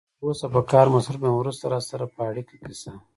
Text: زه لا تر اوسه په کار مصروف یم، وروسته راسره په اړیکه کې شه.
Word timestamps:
زه 0.19 0.21
لا 0.21 0.21
تر 0.21 0.25
اوسه 0.27 0.45
په 0.53 0.61
کار 0.71 0.85
مصروف 0.93 1.21
یم، 1.25 1.33
وروسته 1.37 1.63
راسره 1.73 2.05
په 2.13 2.19
اړیکه 2.29 2.55
کې 2.63 2.73
شه. 2.81 2.93